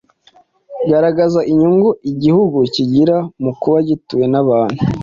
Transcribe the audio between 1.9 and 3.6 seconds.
igihugu kigira mu